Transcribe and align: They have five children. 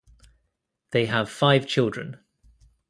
They 0.93 1.05
have 1.05 1.29
five 1.29 1.67
children. 1.67 2.17